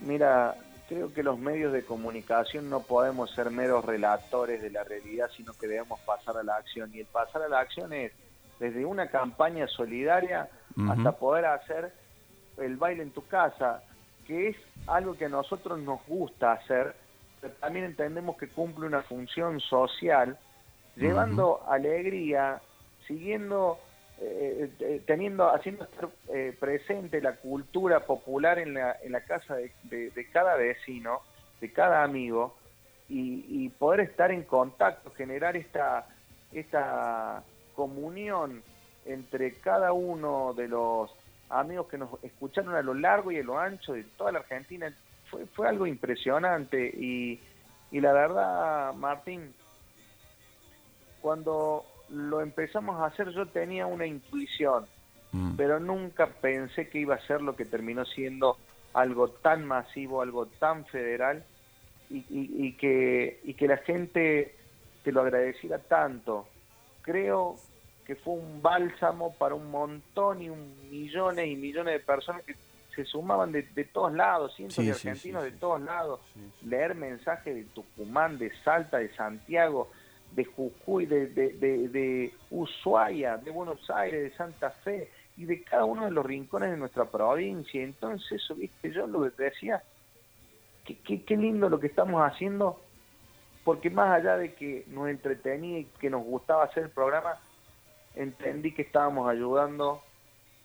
Mira, 0.00 0.56
creo 0.88 1.12
que 1.12 1.22
los 1.22 1.38
medios 1.38 1.72
de 1.72 1.84
comunicación 1.84 2.70
no 2.70 2.80
podemos 2.80 3.30
ser 3.32 3.50
meros 3.50 3.84
relatores 3.84 4.60
de 4.62 4.70
la 4.70 4.82
realidad, 4.82 5.30
sino 5.36 5.52
que 5.52 5.68
debemos 5.68 6.00
pasar 6.00 6.36
a 6.36 6.42
la 6.42 6.56
acción. 6.56 6.90
Y 6.94 7.00
el 7.00 7.06
pasar 7.06 7.42
a 7.42 7.48
la 7.48 7.60
acción 7.60 7.92
es 7.92 8.12
desde 8.58 8.84
una 8.84 9.08
campaña 9.08 9.66
solidaria 9.68 10.48
hasta 10.88 11.12
poder 11.12 11.46
hacer 11.46 11.92
el 12.58 12.76
baile 12.76 13.02
en 13.02 13.10
tu 13.10 13.26
casa, 13.26 13.82
que 14.26 14.48
es 14.48 14.56
algo 14.86 15.16
que 15.16 15.26
a 15.26 15.28
nosotros 15.28 15.78
nos 15.78 16.04
gusta 16.06 16.52
hacer, 16.52 16.94
pero 17.40 17.54
también 17.54 17.86
entendemos 17.86 18.36
que 18.36 18.48
cumple 18.48 18.86
una 18.86 19.02
función 19.02 19.60
social, 19.60 20.38
llevando 20.96 21.62
alegría, 21.68 22.60
siguiendo 23.06 23.78
eh, 24.22 24.70
eh, 24.80 25.02
teniendo, 25.06 25.50
haciendo 25.50 25.84
estar 25.84 26.10
eh, 26.28 26.54
presente 26.60 27.22
la 27.22 27.36
cultura 27.36 28.00
popular 28.00 28.58
en 28.58 28.74
la, 28.74 28.98
en 29.02 29.12
la 29.12 29.22
casa 29.22 29.56
de, 29.56 30.28
cada 30.30 30.56
vecino, 30.56 31.22
de 31.58 31.72
cada 31.72 32.02
amigo, 32.04 32.54
y, 33.08 33.70
poder 33.70 34.00
estar 34.00 34.30
en 34.30 34.42
contacto, 34.42 35.10
generar 35.12 35.56
esta, 35.56 36.06
esta 36.52 37.42
comunión 37.74 38.62
entre 39.06 39.54
cada 39.54 39.92
uno 39.92 40.52
de 40.52 40.68
los 40.68 41.10
amigos 41.48 41.88
que 41.88 41.96
nos 41.96 42.22
escucharon 42.22 42.74
a 42.74 42.82
lo 42.82 42.92
largo 42.92 43.32
y 43.32 43.38
a 43.38 43.42
lo 43.42 43.58
ancho 43.58 43.94
de 43.94 44.04
toda 44.18 44.32
la 44.32 44.40
Argentina, 44.40 44.94
fue, 45.30 45.46
fue 45.46 45.66
algo 45.66 45.86
impresionante. 45.86 46.92
Y, 46.94 47.40
y 47.90 48.00
la 48.00 48.12
verdad, 48.12 48.92
Martín, 48.94 49.54
cuando 51.22 51.86
lo 52.12 52.40
empezamos 52.40 53.00
a 53.00 53.06
hacer, 53.06 53.30
yo 53.30 53.46
tenía 53.46 53.86
una 53.86 54.06
intuición, 54.06 54.86
mm. 55.32 55.56
pero 55.56 55.80
nunca 55.80 56.26
pensé 56.26 56.88
que 56.88 56.98
iba 56.98 57.14
a 57.14 57.26
ser 57.26 57.42
lo 57.42 57.56
que 57.56 57.64
terminó 57.64 58.04
siendo 58.04 58.56
algo 58.92 59.28
tan 59.28 59.64
masivo, 59.66 60.22
algo 60.22 60.46
tan 60.46 60.84
federal, 60.86 61.44
y, 62.12 62.72
que, 62.72 63.38
y 63.44 63.54
que 63.54 63.68
la 63.68 63.76
gente 63.76 64.56
te 65.04 65.12
lo 65.12 65.20
agradeciera 65.20 65.78
tanto. 65.78 66.48
Creo 67.02 67.54
que 68.04 68.16
fue 68.16 68.34
un 68.34 68.60
bálsamo 68.60 69.34
para 69.34 69.54
un 69.54 69.70
montón 69.70 70.42
y 70.42 70.48
un 70.48 70.90
millones 70.90 71.46
y 71.46 71.54
millones 71.54 71.94
de 71.94 72.00
personas 72.00 72.42
que 72.42 72.56
se 72.94 73.04
sumaban 73.04 73.52
de, 73.52 73.62
todos 73.84 74.12
lados, 74.12 74.54
cientos 74.56 74.84
de 74.84 74.90
argentinos 74.90 75.44
de 75.44 75.52
todos 75.52 75.80
lados, 75.80 76.20
leer 76.66 76.96
mensajes 76.96 77.54
de 77.54 77.62
Tucumán, 77.64 78.36
de 78.36 78.52
Salta, 78.64 78.98
de 78.98 79.14
Santiago, 79.14 79.90
de 80.40 80.44
Jujuy, 80.46 81.06
de, 81.06 81.26
de, 81.26 82.32
Ushuaia, 82.50 83.36
de 83.36 83.50
Buenos 83.50 83.90
Aires, 83.90 84.22
de 84.22 84.36
Santa 84.36 84.70
Fe 84.70 85.10
y 85.36 85.44
de 85.44 85.62
cada 85.62 85.84
uno 85.84 86.06
de 86.06 86.10
los 86.10 86.24
rincones 86.24 86.70
de 86.70 86.76
nuestra 86.76 87.04
provincia. 87.04 87.82
Entonces, 87.82 88.42
eso, 88.42 88.54
viste, 88.54 88.90
yo 88.90 89.06
lo 89.06 89.22
que 89.22 89.44
decía, 89.44 89.82
qué, 90.84 91.22
qué, 91.22 91.36
lindo 91.36 91.68
lo 91.68 91.78
que 91.78 91.88
estamos 91.88 92.22
haciendo, 92.22 92.80
porque 93.64 93.90
más 93.90 94.18
allá 94.18 94.36
de 94.38 94.54
que 94.54 94.84
nos 94.88 95.08
entretenía 95.08 95.80
y 95.80 95.84
que 96.00 96.08
nos 96.08 96.24
gustaba 96.24 96.64
hacer 96.64 96.84
el 96.84 96.90
programa, 96.90 97.38
entendí 98.14 98.72
que 98.72 98.82
estábamos 98.82 99.28
ayudando 99.28 100.00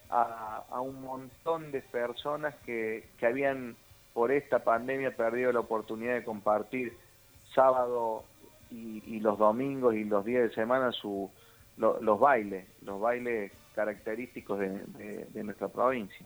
a, 0.10 0.64
a 0.70 0.80
un 0.80 1.02
montón 1.02 1.72
de 1.72 1.82
personas 1.82 2.56
que, 2.66 3.10
que 3.20 3.26
habían 3.26 3.76
por 4.14 4.32
esta 4.32 4.60
pandemia 4.64 5.16
perdido 5.16 5.52
la 5.52 5.60
oportunidad 5.60 6.14
de 6.14 6.24
compartir 6.24 6.98
sábado 7.54 8.24
y, 8.72 9.20
los 9.20 9.38
domingos 9.38 9.96
y 9.96 10.04
los 10.04 10.24
días 10.26 10.50
de 10.50 10.56
semana 10.56 10.92
su, 10.92 11.30
los 11.78 12.20
bailes, 12.20 12.68
los 12.82 13.00
bailes 13.00 13.52
característicos 13.74 14.60
de 14.60 15.44
nuestra 15.44 15.68
provincia. 15.70 16.26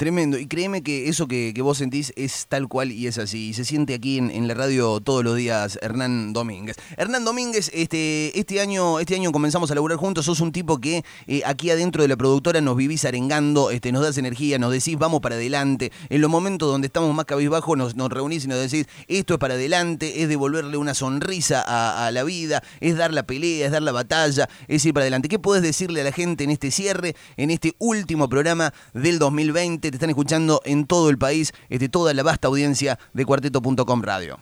Tremendo. 0.00 0.38
Y 0.38 0.46
créeme 0.46 0.82
que 0.82 1.10
eso 1.10 1.28
que, 1.28 1.52
vos 1.60 1.76
sentís 1.76 2.14
es 2.16 2.46
tal 2.48 2.68
cual 2.68 2.90
y 2.90 3.06
es 3.06 3.18
así. 3.18 3.50
Y 3.50 3.52
se 3.52 3.66
siente 3.66 3.92
aquí 3.92 4.16
en, 4.16 4.48
la 4.48 4.54
radio 4.54 4.98
todos 5.00 5.22
los 5.22 5.36
días 5.36 5.78
Hernán 5.82 6.32
Domínguez. 6.32 6.76
Hernán 6.96 7.26
Domínguez, 7.26 7.70
este, 7.74 8.32
este, 8.40 8.62
año, 8.62 8.98
este 8.98 9.14
año 9.14 9.30
comenzamos 9.30 9.70
a 9.70 9.74
laburar 9.74 9.98
juntos. 9.98 10.24
Sos 10.24 10.40
un 10.40 10.52
tipo 10.52 10.80
que 10.80 11.04
eh, 11.26 11.42
aquí 11.44 11.68
adentro 11.68 12.00
de 12.00 12.08
la 12.08 12.16
productora 12.16 12.62
nos 12.62 12.78
vivís 12.78 13.04
arengando, 13.04 13.70
este, 13.70 13.92
nos 13.92 14.02
das 14.02 14.16
energía, 14.16 14.58
nos 14.58 14.72
decís 14.72 14.96
vamos 14.96 15.20
para 15.20 15.34
adelante. 15.34 15.92
En 16.08 16.22
los 16.22 16.30
momentos 16.30 16.72
donde 16.72 16.86
estamos 16.86 17.14
más 17.14 17.26
cabizbajos 17.26 17.76
nos, 17.76 17.94
nos 17.94 18.08
reunís 18.08 18.46
y 18.46 18.48
nos 18.48 18.58
decís 18.58 18.86
esto 19.06 19.34
es 19.34 19.38
para 19.38 19.52
adelante, 19.52 20.22
es 20.22 20.30
devolverle 20.30 20.78
una 20.78 20.94
sonrisa 20.94 21.62
a, 21.66 22.10
la 22.10 22.24
vida, 22.24 22.62
es 22.80 22.96
dar 22.96 23.12
la 23.12 23.24
pelea, 23.24 23.66
es 23.66 23.72
dar 23.72 23.82
la 23.82 23.92
batalla, 23.92 24.48
es 24.66 24.82
ir 24.82 24.94
para 24.94 25.02
adelante. 25.02 25.28
¿Qué 25.28 25.38
podés 25.38 25.62
decirle 25.62 26.00
a 26.00 26.04
la 26.04 26.12
gente 26.12 26.44
en 26.44 26.48
este 26.48 26.70
cierre, 26.70 27.14
en 27.36 27.50
este 27.50 27.74
último 27.78 28.30
programa 28.30 28.72
del 28.94 29.18
2020? 29.18 29.89
Te 29.90 29.96
están 29.96 30.10
escuchando 30.10 30.60
en 30.64 30.86
todo 30.86 31.10
el 31.10 31.18
país, 31.18 31.52
este, 31.68 31.88
toda 31.88 32.14
la 32.14 32.22
vasta 32.22 32.48
audiencia 32.48 32.98
de 33.12 33.24
cuarteto.com 33.24 34.02
radio. 34.02 34.38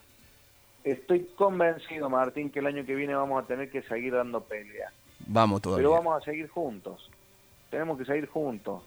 Estoy 0.85 1.29
convencido, 1.37 2.09
Martín, 2.09 2.51
que 2.51 2.61
el 2.61 2.67
año 2.67 2.87
que 2.87 2.95
viene 2.95 3.15
vamos 3.15 3.43
a 3.43 3.47
tener 3.47 3.71
que 3.71 3.83
seguir 3.83 4.15
dando 4.15 4.41
pelea. 4.41 4.91
Vamos 5.27 5.61
todavía. 5.61 5.83
Pero 5.83 5.91
vamos 5.91 6.23
a 6.23 6.25
seguir 6.25 6.49
juntos. 6.49 7.11
Tenemos 7.71 7.99
que 7.99 8.05
seguir 8.05 8.27
juntos. 8.27 8.83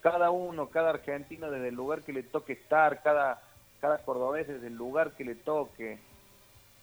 Cada 0.00 0.30
uno, 0.30 0.68
cada 0.68 0.90
argentino 0.90 1.50
desde 1.50 1.68
el 1.68 1.74
lugar 1.74 2.02
que 2.02 2.12
le 2.12 2.22
toque 2.22 2.52
estar, 2.52 3.02
cada, 3.02 3.42
cada 3.80 3.98
cordobés 3.98 4.46
desde 4.46 4.68
el 4.68 4.74
lugar 4.74 5.12
que 5.12 5.24
le 5.24 5.34
toque. 5.34 5.98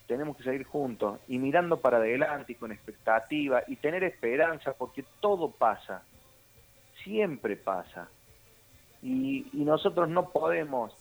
tenemos 0.07 0.35
que 0.35 0.43
seguir 0.43 0.65
juntos 0.65 1.19
y 1.27 1.37
mirando 1.37 1.79
para 1.79 1.97
adelante 1.97 2.51
y 2.51 2.55
con 2.55 2.71
expectativa 2.71 3.63
y 3.67 3.77
tener 3.77 4.03
esperanza 4.03 4.73
porque 4.73 5.05
todo 5.21 5.51
pasa, 5.51 6.03
siempre 7.03 7.55
pasa. 7.55 8.09
Y, 9.01 9.47
y 9.53 9.65
nosotros 9.65 10.09
no 10.09 10.29
podemos 10.29 10.93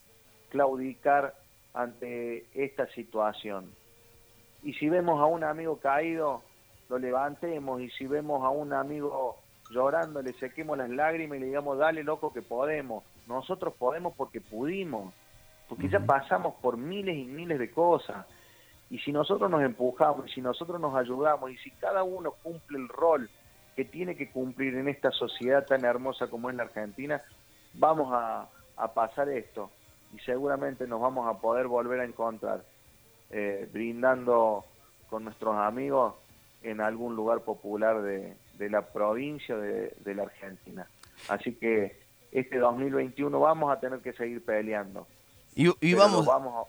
claudicar 0.51 1.35
ante 1.75 2.47
esta 2.55 2.87
situación. 2.89 3.71
Y 4.63 4.75
si 4.75 4.89
vemos 4.89 5.21
a 5.21 5.27
un 5.27 5.45
amigo 5.45 5.79
caído, 5.79 6.43
lo 6.89 6.99
levantemos 6.99 7.81
y 7.81 7.89
si 7.91 8.07
vemos 8.07 8.45
a 8.45 8.51
un 8.51 8.73
amigo 8.73 9.37
llorando, 9.71 10.21
le 10.21 10.33
sequemos 10.35 10.77
las 10.77 10.91
lágrimas 10.91 11.39
y 11.39 11.41
le 11.41 11.47
digamos, 11.47 11.79
dale 11.79 12.03
loco 12.03 12.33
que 12.33 12.43
podemos. 12.43 13.05
Nosotros 13.27 13.75
podemos 13.79 14.15
porque 14.17 14.41
pudimos, 14.41 15.15
porque 15.69 15.89
ya 15.89 16.01
pasamos 16.01 16.55
por 16.61 16.77
miles 16.77 17.17
y 17.17 17.25
miles 17.25 17.59
de 17.59 17.71
cosas. 17.71 18.27
Y 18.91 18.99
si 18.99 19.13
nosotros 19.13 19.49
nos 19.49 19.63
empujamos, 19.63 20.29
y 20.29 20.33
si 20.33 20.41
nosotros 20.41 20.81
nos 20.81 20.97
ayudamos, 20.97 21.53
y 21.53 21.57
si 21.59 21.71
cada 21.71 22.03
uno 22.03 22.33
cumple 22.43 22.79
el 22.79 22.89
rol 22.89 23.31
que 23.77 23.85
tiene 23.85 24.17
que 24.17 24.31
cumplir 24.31 24.75
en 24.75 24.89
esta 24.89 25.13
sociedad 25.13 25.65
tan 25.65 25.85
hermosa 25.85 26.27
como 26.27 26.51
es 26.51 26.57
la 26.57 26.65
Argentina, 26.65 27.23
vamos 27.75 28.09
a, 28.13 28.49
pasar 28.95 29.29
esto 29.29 29.71
y 30.15 30.19
seguramente 30.21 30.87
nos 30.87 31.03
vamos 31.03 31.29
a 31.29 31.39
poder 31.39 31.67
volver 31.67 32.01
a 32.01 32.05
encontrar 32.05 32.65
eh, 33.29 33.69
brindando 33.71 34.65
con 35.11 35.25
nuestros 35.25 35.55
amigos 35.55 36.15
en 36.63 36.81
algún 36.81 37.15
lugar 37.15 37.41
popular 37.41 38.01
de, 38.01 38.37
la 38.71 38.81
provincia 38.81 39.57
de, 39.57 39.95
de 39.99 40.15
la 40.15 40.23
Argentina. 40.23 40.87
Así 41.29 41.55
que 41.57 42.01
este 42.33 42.59
2021 42.59 43.39
vamos 43.39 43.71
a 43.71 43.81
tener 43.81 44.01
que 44.01 44.15
seguir 44.15 44.43
peleando. 44.45 45.07
Y, 45.57 45.95
vamos, 45.95 46.27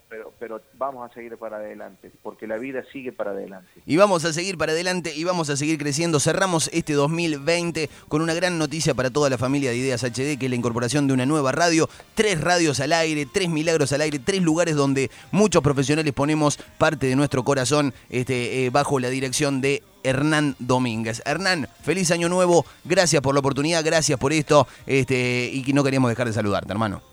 pero, 0.09 0.33
pero 0.39 0.59
vamos 0.73 1.09
a 1.09 1.13
seguir 1.13 1.37
para 1.37 1.57
adelante, 1.57 2.11
porque 2.23 2.47
la 2.47 2.57
vida 2.57 2.83
sigue 2.91 3.11
para 3.11 3.31
adelante. 3.31 3.69
Y 3.85 3.95
vamos 3.95 4.25
a 4.25 4.33
seguir 4.33 4.57
para 4.57 4.71
adelante 4.71 5.13
y 5.15 5.23
vamos 5.23 5.49
a 5.49 5.55
seguir 5.55 5.77
creciendo. 5.77 6.19
Cerramos 6.19 6.69
este 6.73 6.93
2020 6.93 7.89
con 8.07 8.21
una 8.21 8.33
gran 8.33 8.57
noticia 8.57 8.93
para 8.95 9.11
toda 9.11 9.29
la 9.29 9.37
familia 9.37 9.69
de 9.69 9.77
Ideas 9.77 10.03
HD, 10.03 10.37
que 10.37 10.45
es 10.45 10.49
la 10.49 10.55
incorporación 10.55 11.07
de 11.07 11.13
una 11.13 11.27
nueva 11.27 11.51
radio, 11.51 11.89
tres 12.15 12.41
radios 12.41 12.79
al 12.79 12.91
aire, 12.93 13.27
tres 13.31 13.49
milagros 13.49 13.93
al 13.93 14.01
aire, 14.01 14.17
tres 14.17 14.41
lugares 14.41 14.75
donde 14.75 15.11
muchos 15.31 15.61
profesionales 15.61 16.11
ponemos 16.13 16.57
parte 16.79 17.05
de 17.05 17.15
nuestro 17.15 17.43
corazón 17.43 17.93
este, 18.09 18.65
eh, 18.65 18.69
bajo 18.71 18.99
la 18.99 19.09
dirección 19.09 19.61
de 19.61 19.83
Hernán 20.03 20.55
Domínguez. 20.57 21.21
Hernán, 21.25 21.69
feliz 21.83 22.09
año 22.09 22.29
nuevo, 22.29 22.65
gracias 22.83 23.21
por 23.21 23.35
la 23.35 23.41
oportunidad, 23.41 23.85
gracias 23.85 24.17
por 24.19 24.33
esto, 24.33 24.67
este, 24.87 25.51
y 25.53 25.71
no 25.71 25.83
queríamos 25.83 26.09
dejar 26.09 26.27
de 26.27 26.33
saludarte, 26.33 26.71
hermano. 26.71 27.10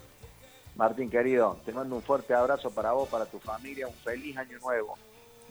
Martín 0.78 1.10
querido, 1.10 1.58
te 1.66 1.72
mando 1.72 1.96
un 1.96 2.02
fuerte 2.02 2.32
abrazo 2.34 2.70
para 2.70 2.92
vos, 2.92 3.08
para 3.08 3.26
tu 3.26 3.40
familia, 3.40 3.88
un 3.88 3.94
feliz 3.94 4.36
año 4.36 4.60
nuevo. 4.60 4.96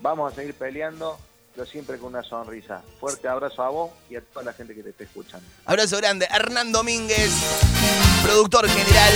Vamos 0.02 0.32
a 0.32 0.36
seguir 0.36 0.54
peleando, 0.54 1.20
pero 1.54 1.68
siempre 1.68 1.98
con 1.98 2.14
una 2.14 2.24
sonrisa. 2.24 2.82
Fuerte 2.98 3.28
abrazo 3.28 3.62
a 3.62 3.68
vos 3.68 3.92
y 4.10 4.16
a 4.16 4.22
toda 4.22 4.46
la 4.46 4.54
gente 4.54 4.74
que 4.74 4.84
te 4.84 4.92
esté 4.92 5.04
escuchando. 5.04 5.46
Abrazo 5.66 5.98
grande, 5.98 6.30
Hernán 6.32 6.72
Domínguez, 6.72 7.30
productor 8.24 8.70
general, 8.70 9.14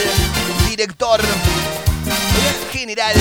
director 0.69 1.21
general 2.73 3.15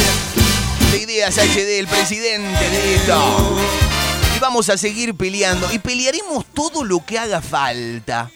de 0.90 0.98
Ideas 0.98 1.38
HD, 1.38 1.78
el 1.78 1.86
presidente 1.86 2.70
de 2.70 2.94
esto. 2.96 3.56
Y 4.36 4.40
vamos 4.40 4.68
a 4.68 4.76
seguir 4.76 5.14
peleando 5.14 5.72
y 5.72 5.78
pelearemos 5.78 6.44
todo 6.46 6.82
lo 6.82 7.06
que 7.06 7.20
haga 7.20 7.40
falta. 7.40 8.32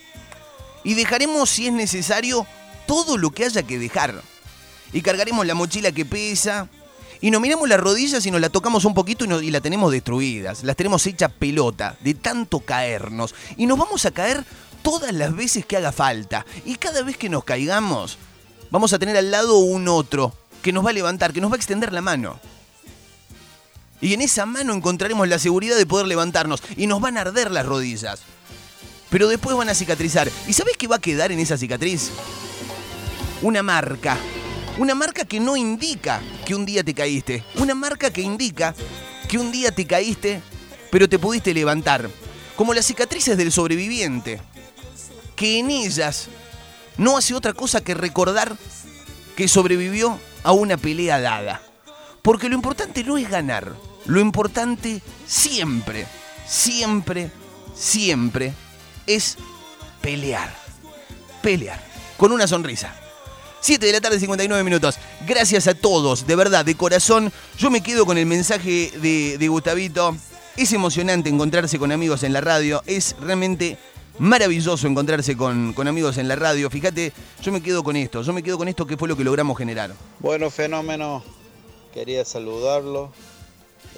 Y 0.84 0.94
dejaremos, 0.94 1.50
si 1.50 1.66
es 1.66 1.73
necesario, 1.73 2.46
todo 2.87 3.16
lo 3.16 3.32
que 3.32 3.46
haya 3.46 3.64
que 3.64 3.80
dejar 3.80 4.23
y 4.94 5.02
cargaremos 5.02 5.44
la 5.44 5.54
mochila 5.54 5.92
que 5.92 6.06
pesa. 6.06 6.68
Y 7.20 7.30
nos 7.30 7.40
miramos 7.40 7.68
las 7.68 7.80
rodillas 7.80 8.24
y 8.26 8.30
nos 8.30 8.40
la 8.40 8.48
tocamos 8.48 8.84
un 8.84 8.94
poquito 8.94 9.24
y, 9.24 9.46
y 9.46 9.50
la 9.50 9.60
tenemos 9.60 9.90
destruidas. 9.90 10.62
Las 10.62 10.76
tenemos 10.76 11.04
hecha 11.06 11.28
pelota 11.28 11.96
de 12.00 12.14
tanto 12.14 12.60
caernos. 12.60 13.34
Y 13.56 13.66
nos 13.66 13.76
vamos 13.76 14.06
a 14.06 14.12
caer 14.12 14.44
todas 14.82 15.12
las 15.12 15.34
veces 15.34 15.66
que 15.66 15.76
haga 15.76 15.90
falta. 15.90 16.46
Y 16.64 16.76
cada 16.76 17.02
vez 17.02 17.16
que 17.16 17.28
nos 17.28 17.42
caigamos, 17.42 18.18
vamos 18.70 18.92
a 18.92 18.98
tener 18.98 19.16
al 19.16 19.32
lado 19.32 19.58
un 19.58 19.88
otro 19.88 20.32
que 20.62 20.72
nos 20.72 20.86
va 20.86 20.90
a 20.90 20.94
levantar, 20.94 21.32
que 21.32 21.40
nos 21.40 21.50
va 21.50 21.56
a 21.56 21.58
extender 21.58 21.92
la 21.92 22.00
mano. 22.00 22.38
Y 24.00 24.14
en 24.14 24.22
esa 24.22 24.46
mano 24.46 24.74
encontraremos 24.74 25.26
la 25.26 25.40
seguridad 25.40 25.76
de 25.76 25.86
poder 25.86 26.06
levantarnos. 26.06 26.62
Y 26.76 26.86
nos 26.86 27.00
van 27.00 27.18
a 27.18 27.22
arder 27.22 27.50
las 27.50 27.66
rodillas. 27.66 28.20
Pero 29.10 29.26
después 29.26 29.56
van 29.56 29.70
a 29.70 29.74
cicatrizar. 29.74 30.30
¿Y 30.46 30.52
sabes 30.52 30.76
qué 30.76 30.86
va 30.86 30.96
a 30.96 31.00
quedar 31.00 31.32
en 31.32 31.40
esa 31.40 31.58
cicatriz? 31.58 32.10
Una 33.42 33.62
marca 33.62 34.18
una 34.78 34.94
marca 34.94 35.24
que 35.24 35.40
no 35.40 35.56
indica 35.56 36.20
que 36.44 36.54
un 36.54 36.66
día 36.66 36.82
te 36.82 36.94
caíste. 36.94 37.44
Una 37.56 37.74
marca 37.74 38.10
que 38.10 38.22
indica 38.22 38.74
que 39.28 39.38
un 39.38 39.52
día 39.52 39.72
te 39.72 39.86
caíste, 39.86 40.40
pero 40.90 41.08
te 41.08 41.18
pudiste 41.18 41.54
levantar. 41.54 42.10
Como 42.56 42.74
las 42.74 42.86
cicatrices 42.86 43.36
del 43.36 43.52
sobreviviente. 43.52 44.40
Que 45.36 45.58
en 45.58 45.70
ellas 45.70 46.28
no 46.96 47.16
hace 47.16 47.34
otra 47.34 47.52
cosa 47.52 47.82
que 47.82 47.94
recordar 47.94 48.56
que 49.36 49.48
sobrevivió 49.48 50.18
a 50.42 50.52
una 50.52 50.76
pelea 50.76 51.20
dada. 51.20 51.60
Porque 52.22 52.48
lo 52.48 52.54
importante 52.54 53.04
no 53.04 53.16
es 53.18 53.28
ganar. 53.28 53.74
Lo 54.06 54.20
importante 54.20 55.02
siempre, 55.26 56.06
siempre, 56.46 57.30
siempre 57.74 58.52
es 59.06 59.36
pelear. 60.00 60.54
Pelear. 61.42 61.82
Con 62.16 62.32
una 62.32 62.46
sonrisa. 62.46 63.03
7 63.64 63.87
de 63.87 63.92
la 63.92 64.00
tarde, 64.02 64.21
59 64.21 64.62
minutos. 64.62 64.97
Gracias 65.26 65.66
a 65.68 65.75
todos, 65.75 66.26
de 66.26 66.37
verdad, 66.37 66.66
de 66.66 66.75
corazón. 66.75 67.33
Yo 67.56 67.71
me 67.71 67.83
quedo 67.83 68.04
con 68.04 68.18
el 68.18 68.26
mensaje 68.26 68.92
de, 69.00 69.49
Gustavito. 69.49 70.14
Es 70.54 70.75
emocionante 70.75 71.30
encontrarse 71.30 71.78
con 71.78 71.90
amigos 71.90 72.25
en 72.25 72.35
la 72.35 72.42
radio. 72.42 72.83
Es 72.85 73.16
realmente 73.18 73.78
maravilloso 74.18 74.87
encontrarse 74.87 75.35
con, 75.35 75.73
con, 75.73 75.88
amigos 75.88 76.18
en 76.18 76.28
la 76.28 76.37
radio. 76.37 76.68
Fíjate, 76.68 77.14
yo 77.40 77.52
me 77.52 77.62
quedo 77.62 77.83
con 77.83 77.97
esto, 77.97 78.21
yo 78.21 78.35
me 78.35 78.42
quedo 78.42 78.59
con 78.59 78.68
esto 78.68 78.87
que 78.87 78.99
fue 78.99 79.09
lo 79.09 79.16
que 79.16 79.25
logramos 79.25 79.56
generar. 79.56 79.94
Bueno, 80.18 80.50
fenómeno, 80.50 81.25
quería 81.94 82.23
saludarlo, 82.26 83.14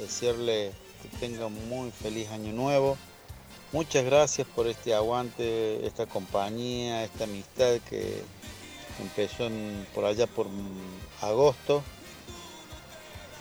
decirle 0.01 0.71
que 1.03 1.19
tenga 1.19 1.47
un 1.47 1.69
muy 1.69 1.91
feliz 1.91 2.31
año 2.31 2.53
nuevo. 2.53 2.97
Muchas 3.73 4.05
gracias 4.05 4.47
por 4.55 4.69
este 4.69 4.95
aguante, 4.95 5.85
esta 5.85 6.07
compañía, 6.07 7.03
esta 7.03 7.25
amistad 7.25 7.79
que, 7.91 8.23
empezó 9.01 9.49
por 9.95 10.05
allá 10.05 10.27
por 10.27 10.47
agosto. 11.21 11.83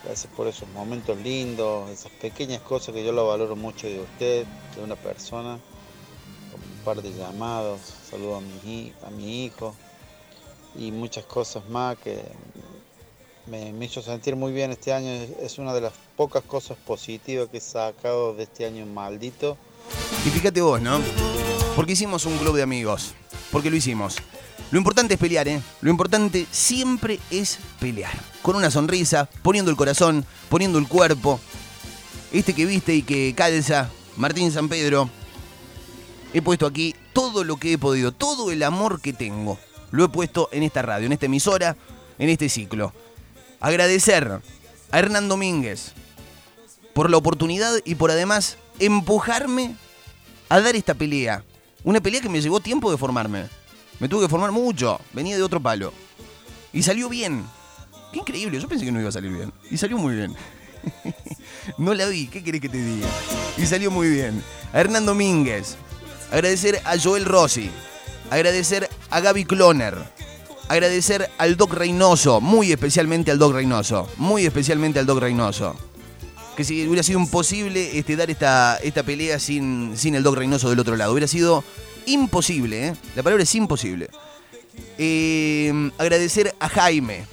Gracias 0.03 0.31
por 0.35 0.47
esos 0.47 0.69
momentos 0.69 1.17
lindos, 1.17 1.89
esas 1.89 2.11
pequeñas 2.11 2.61
cosas 2.61 2.93
que 2.93 3.03
yo 3.03 3.11
lo 3.11 3.27
valoro 3.27 3.55
mucho 3.55 3.87
de 3.87 3.99
usted, 3.99 4.45
de 4.75 4.83
una 4.83 4.95
persona, 4.95 5.53
un 5.53 6.85
par 6.85 7.01
de 7.01 7.11
llamados, 7.11 7.81
saludo 8.09 8.35
a 8.35 8.41
mi, 8.41 8.93
a 9.03 9.09
mi 9.09 9.45
hijo 9.45 9.75
y 10.75 10.91
muchas 10.91 11.25
cosas 11.25 11.67
más 11.69 11.97
que 11.97 12.21
me, 13.47 13.73
me, 13.73 13.85
hizo 13.85 14.01
sentir 14.03 14.35
muy 14.35 14.53
bien 14.53 14.71
este 14.71 14.93
año. 14.93 15.09
Es 15.41 15.57
una 15.57 15.73
de 15.73 15.81
las 15.81 15.93
pocas 16.15 16.43
cosas 16.43 16.77
positivas 16.77 17.49
que 17.49 17.57
he 17.57 17.61
sacado 17.61 18.35
de 18.35 18.43
este 18.43 18.65
año 18.65 18.85
maldito. 18.85 19.57
Y 20.23 20.29
fíjate 20.29 20.61
vos, 20.61 20.81
¿no? 20.81 20.99
Porque 21.75 21.93
hicimos 21.93 22.25
un 22.25 22.37
club 22.37 22.55
de 22.55 22.61
amigos. 22.61 23.15
Porque 23.51 23.69
lo 23.69 23.75
hicimos. 23.75 24.17
Lo 24.71 24.77
importante 24.77 25.13
es 25.13 25.19
pelear, 25.19 25.47
¿eh? 25.47 25.61
Lo 25.81 25.89
importante 25.89 26.47
siempre 26.51 27.19
es 27.29 27.59
pelear. 27.79 28.13
Con 28.41 28.55
una 28.55 28.71
sonrisa, 28.71 29.29
poniendo 29.41 29.71
el 29.71 29.77
corazón, 29.77 30.25
poniendo 30.49 30.79
el 30.79 30.87
cuerpo. 30.87 31.39
Este 32.31 32.53
que 32.53 32.65
viste 32.65 32.95
y 32.95 33.03
que 33.03 33.33
calza, 33.35 33.89
Martín 34.17 34.51
San 34.51 34.67
Pedro. 34.67 35.09
He 36.33 36.41
puesto 36.41 36.65
aquí 36.65 36.95
todo 37.13 37.43
lo 37.43 37.57
que 37.57 37.73
he 37.73 37.77
podido, 37.77 38.11
todo 38.11 38.51
el 38.51 38.63
amor 38.63 38.99
que 39.01 39.13
tengo. 39.13 39.57
Lo 39.91 40.03
he 40.03 40.09
puesto 40.09 40.49
en 40.51 40.63
esta 40.63 40.81
radio, 40.81 41.05
en 41.05 41.13
esta 41.13 41.27
emisora, 41.27 41.77
en 42.17 42.29
este 42.29 42.49
ciclo. 42.49 42.91
Agradecer 43.61 44.41
a 44.91 44.99
Hernán 44.99 45.29
Domínguez 45.29 45.93
por 46.93 47.09
la 47.09 47.17
oportunidad 47.17 47.73
y 47.85 47.95
por 47.95 48.11
además 48.11 48.57
empujarme 48.79 49.75
a 50.49 50.59
dar 50.59 50.75
esta 50.75 50.93
pelea. 50.93 51.43
Una 51.83 52.01
pelea 52.01 52.21
que 52.21 52.29
me 52.29 52.41
llevó 52.41 52.59
tiempo 52.59 52.91
de 52.91 52.97
formarme. 52.97 53.45
Me 53.99 54.09
tuve 54.09 54.23
que 54.23 54.29
formar 54.29 54.51
mucho. 54.51 54.99
Venía 55.13 55.37
de 55.37 55.43
otro 55.43 55.59
palo. 55.59 55.93
Y 56.73 56.83
salió 56.83 57.07
bien. 57.09 57.45
Qué 58.11 58.19
increíble. 58.19 58.59
Yo 58.59 58.67
pensé 58.67 58.85
que 58.85 58.91
no 58.91 58.99
iba 58.99 59.09
a 59.09 59.13
salir 59.13 59.31
bien. 59.31 59.53
Y 59.71 59.77
salió 59.77 59.97
muy 59.97 60.15
bien. 60.15 60.35
no 61.77 61.93
la 61.93 62.05
vi. 62.07 62.27
¿Qué 62.27 62.43
querés 62.43 62.61
que 62.61 62.69
te 62.69 62.77
diga? 62.77 63.07
Y 63.57 63.65
salió 63.65 63.91
muy 63.91 64.09
bien. 64.09 64.43
A 64.73 64.81
Hernán 64.81 65.05
Domínguez. 65.05 65.77
Agradecer 66.31 66.81
a 66.85 66.99
Joel 66.99 67.25
Rossi. 67.25 67.69
Agradecer 68.29 68.89
a 69.09 69.19
Gaby 69.21 69.45
Cloner. 69.45 69.97
Agradecer 70.67 71.29
al 71.37 71.55
Doc 71.55 71.73
Reynoso. 71.73 72.41
Muy 72.41 72.71
especialmente 72.71 73.31
al 73.31 73.39
Doc 73.39 73.53
Reynoso. 73.53 74.09
Muy 74.17 74.45
especialmente 74.45 74.99
al 74.99 75.05
Doc 75.05 75.19
Reynoso. 75.19 75.75
Que 76.57 76.63
si 76.63 76.87
hubiera 76.87 77.03
sido 77.03 77.19
imposible 77.19 77.97
este, 77.97 78.15
dar 78.15 78.29
esta, 78.29 78.77
esta 78.77 79.03
pelea 79.03 79.39
sin, 79.39 79.95
sin 79.95 80.15
el 80.15 80.23
Doc 80.23 80.35
Reynoso 80.35 80.69
del 80.69 80.79
otro 80.79 80.95
lado. 80.95 81.11
Hubiera 81.11 81.27
sido 81.27 81.63
imposible, 82.05 82.87
¿eh? 82.87 82.95
La 83.15 83.23
palabra 83.23 83.43
es 83.43 83.55
imposible. 83.55 84.09
Eh, 84.97 85.91
agradecer 85.97 86.55
a 86.59 86.69
Jaime, 86.69 87.25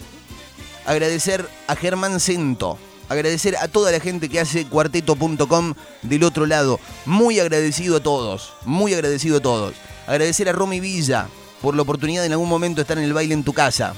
agradecer 0.86 1.48
a 1.66 1.76
Germán 1.76 2.20
Cento, 2.20 2.78
agradecer 3.08 3.56
a 3.56 3.68
toda 3.68 3.92
la 3.92 4.00
gente 4.00 4.28
que 4.28 4.40
hace 4.40 4.66
cuarteto.com 4.66 5.74
del 6.02 6.24
otro 6.24 6.46
lado. 6.46 6.80
Muy 7.04 7.40
agradecido 7.40 7.96
a 7.96 8.00
todos, 8.00 8.52
muy 8.64 8.94
agradecido 8.94 9.38
a 9.38 9.40
todos. 9.40 9.74
Agradecer 10.06 10.48
a 10.48 10.52
Romy 10.52 10.80
Villa 10.80 11.28
por 11.60 11.76
la 11.76 11.82
oportunidad 11.82 12.22
de 12.22 12.26
en 12.26 12.32
algún 12.32 12.48
momento 12.48 12.80
estar 12.80 12.98
en 12.98 13.04
el 13.04 13.12
baile 13.12 13.34
en 13.34 13.44
tu 13.44 13.52
casa. 13.52 13.94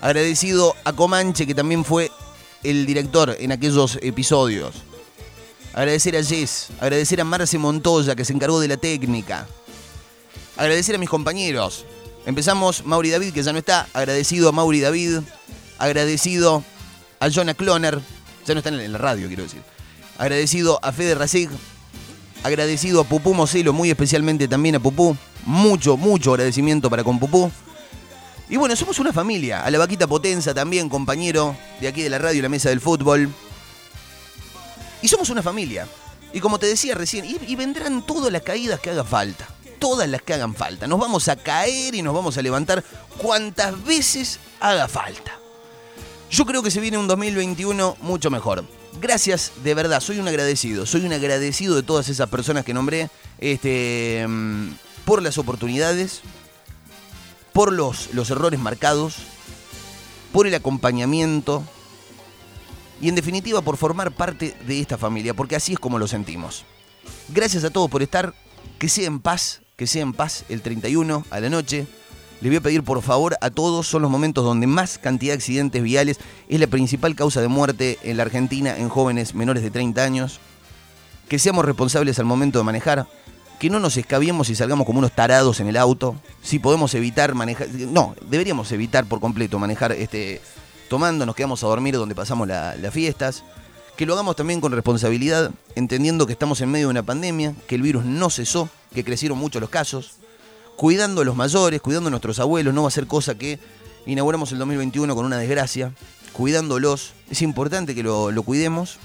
Agradecido 0.00 0.74
a 0.84 0.92
Comanche, 0.92 1.46
que 1.46 1.54
también 1.54 1.84
fue 1.84 2.10
el 2.62 2.86
director 2.86 3.36
en 3.38 3.52
aquellos 3.52 3.98
episodios. 4.02 4.74
Agradecer 5.74 6.16
a 6.16 6.22
Jess, 6.22 6.68
agradecer 6.80 7.20
a 7.20 7.24
Marce 7.24 7.58
Montoya, 7.58 8.14
que 8.14 8.24
se 8.24 8.32
encargó 8.32 8.60
de 8.60 8.68
la 8.68 8.76
técnica. 8.76 9.46
Agradecer 10.56 10.94
a 10.94 10.98
mis 10.98 11.08
compañeros. 11.08 11.84
Empezamos 12.26 12.84
Mauri 12.86 13.10
David, 13.10 13.32
que 13.32 13.42
ya 13.42 13.52
no 13.52 13.58
está. 13.58 13.88
Agradecido 13.92 14.48
a 14.48 14.52
Mauri 14.52 14.80
David. 14.80 15.20
Agradecido 15.78 16.62
a 17.20 17.28
Jonah 17.28 17.54
Cloner. 17.54 18.00
Ya 18.46 18.54
no 18.54 18.58
está 18.58 18.70
en 18.70 18.92
la 18.92 18.98
radio, 18.98 19.26
quiero 19.26 19.42
decir. 19.42 19.62
Agradecido 20.18 20.78
a 20.82 20.92
Fede 20.92 21.14
Racig. 21.14 21.50
Agradecido 22.42 23.00
a 23.00 23.04
Pupú 23.04 23.32
Moselo, 23.34 23.72
muy 23.72 23.90
especialmente 23.90 24.46
también 24.48 24.76
a 24.76 24.80
Pupú. 24.80 25.16
Mucho, 25.46 25.96
mucho 25.96 26.32
agradecimiento 26.32 26.88
para 26.90 27.02
con 27.02 27.18
Pupú. 27.18 27.50
Y 28.48 28.56
bueno, 28.56 28.76
somos 28.76 28.98
una 28.98 29.12
familia. 29.12 29.64
A 29.64 29.70
la 29.70 29.78
vaquita 29.78 30.06
Potenza 30.06 30.52
también, 30.52 30.88
compañero 30.88 31.56
de 31.80 31.88
aquí 31.88 32.02
de 32.02 32.10
la 32.10 32.18
radio 32.18 32.38
y 32.38 32.42
la 32.42 32.48
mesa 32.48 32.68
del 32.68 32.80
fútbol. 32.80 33.28
Y 35.02 35.08
somos 35.08 35.30
una 35.30 35.42
familia. 35.42 35.88
Y 36.32 36.40
como 36.40 36.58
te 36.58 36.66
decía 36.66 36.94
recién, 36.94 37.24
y, 37.24 37.56
vendrán 37.56 38.04
todas 38.06 38.32
las 38.32 38.42
caídas 38.42 38.80
que 38.80 38.90
haga 38.90 39.04
falta. 39.04 39.48
Todas 39.78 40.08
las 40.08 40.22
que 40.22 40.34
hagan 40.34 40.54
falta. 40.54 40.86
Nos 40.86 40.98
vamos 40.98 41.28
a 41.28 41.36
caer 41.36 41.94
y 41.94 42.02
nos 42.02 42.14
vamos 42.14 42.36
a 42.36 42.42
levantar 42.42 42.84
cuantas 43.18 43.82
veces 43.84 44.40
haga 44.60 44.88
falta. 44.88 45.38
Yo 46.30 46.46
creo 46.46 46.62
que 46.62 46.70
se 46.70 46.80
viene 46.80 46.98
un 46.98 47.06
2021 47.06 47.96
mucho 48.00 48.30
mejor. 48.30 48.64
Gracias, 49.00 49.52
de 49.62 49.74
verdad, 49.74 50.00
soy 50.00 50.18
un 50.18 50.28
agradecido. 50.28 50.86
Soy 50.86 51.04
un 51.04 51.12
agradecido 51.12 51.76
de 51.76 51.82
todas 51.82 52.08
esas 52.08 52.28
personas 52.28 52.64
que 52.64 52.74
nombré 52.74 53.10
este, 53.38 54.24
mm, 54.26 54.70
por 55.04 55.22
las 55.22 55.38
oportunidades, 55.38 56.22
por 57.52 57.72
los, 57.72 58.12
los 58.14 58.30
errores 58.30 58.58
marcados, 58.58 59.16
por 60.32 60.46
el 60.46 60.54
acompañamiento 60.54 61.62
y 63.00 63.08
en 63.08 63.14
definitiva 63.14 63.60
por 63.62 63.76
formar 63.76 64.12
parte 64.12 64.56
de 64.66 64.80
esta 64.80 64.98
familia, 64.98 65.34
porque 65.34 65.56
así 65.56 65.74
es 65.74 65.78
como 65.78 65.98
lo 65.98 66.08
sentimos. 66.08 66.64
Gracias 67.28 67.64
a 67.64 67.70
todos 67.70 67.90
por 67.90 68.02
estar, 68.02 68.34
que 68.78 68.88
sea 68.88 69.06
en 69.06 69.20
paz, 69.20 69.60
que 69.76 69.86
sea 69.86 70.02
en 70.02 70.12
paz 70.12 70.44
el 70.48 70.62
31 70.62 71.24
a 71.30 71.40
la 71.40 71.50
noche. 71.50 71.86
Les 72.40 72.50
voy 72.50 72.56
a 72.56 72.60
pedir 72.60 72.82
por 72.82 73.00
favor 73.02 73.36
a 73.40 73.50
todos, 73.50 73.86
son 73.86 74.02
los 74.02 74.10
momentos 74.10 74.44
donde 74.44 74.66
más 74.66 74.98
cantidad 74.98 75.32
de 75.32 75.38
accidentes 75.38 75.82
viales 75.82 76.18
es 76.48 76.60
la 76.60 76.66
principal 76.66 77.14
causa 77.14 77.40
de 77.40 77.48
muerte 77.48 77.98
en 78.02 78.16
la 78.16 78.24
Argentina 78.24 78.76
en 78.76 78.88
jóvenes 78.88 79.34
menores 79.34 79.62
de 79.62 79.70
30 79.70 80.02
años. 80.02 80.40
Que 81.28 81.38
seamos 81.38 81.64
responsables 81.64 82.18
al 82.18 82.26
momento 82.26 82.58
de 82.58 82.64
manejar, 82.64 83.06
que 83.58 83.70
no 83.70 83.80
nos 83.80 83.96
escabiemos 83.96 84.50
y 84.50 84.54
salgamos 84.54 84.86
como 84.86 84.98
unos 84.98 85.12
tarados 85.12 85.60
en 85.60 85.68
el 85.68 85.76
auto. 85.76 86.16
Si 86.42 86.58
podemos 86.58 86.94
evitar 86.94 87.34
manejar, 87.34 87.68
no, 87.70 88.14
deberíamos 88.28 88.70
evitar 88.72 89.06
por 89.06 89.20
completo 89.20 89.58
manejar 89.58 89.92
este 89.92 90.42
tomando, 90.90 91.24
nos 91.24 91.34
quedamos 91.34 91.64
a 91.64 91.66
dormir 91.66 91.94
donde 91.94 92.14
pasamos 92.14 92.46
las 92.46 92.92
fiestas. 92.92 93.42
Que 93.96 94.06
lo 94.06 94.14
hagamos 94.14 94.34
también 94.34 94.60
con 94.60 94.72
responsabilidad, 94.72 95.52
entendiendo 95.76 96.26
que 96.26 96.32
estamos 96.32 96.60
en 96.60 96.70
medio 96.70 96.88
de 96.88 96.90
una 96.90 97.04
pandemia, 97.04 97.54
que 97.68 97.76
el 97.76 97.82
virus 97.82 98.04
no 98.04 98.28
cesó, 98.28 98.68
que 98.92 99.04
crecieron 99.04 99.38
mucho 99.38 99.60
los 99.60 99.70
casos, 99.70 100.16
cuidando 100.76 101.22
a 101.22 101.24
los 101.24 101.36
mayores, 101.36 101.80
cuidando 101.80 102.08
a 102.08 102.10
nuestros 102.10 102.40
abuelos, 102.40 102.74
no 102.74 102.82
va 102.82 102.88
a 102.88 102.90
ser 102.90 103.06
cosa 103.06 103.36
que 103.36 103.60
inauguramos 104.06 104.50
el 104.50 104.58
2021 104.58 105.14
con 105.14 105.24
una 105.24 105.38
desgracia, 105.38 105.92
cuidándolos. 106.32 107.12
Es 107.30 107.42
importante 107.42 107.94
que 107.94 108.02
lo, 108.02 108.42
cuidemos 108.42 108.98